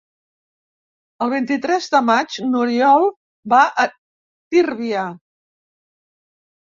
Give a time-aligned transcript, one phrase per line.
[1.25, 3.07] El vint-i-tres de maig n'Oriol
[3.55, 5.05] va a Tírvia.